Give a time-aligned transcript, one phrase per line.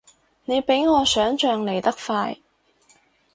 [0.45, 2.35] 你比我想像嚟得快